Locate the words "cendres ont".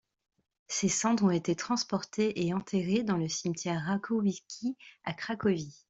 0.89-1.29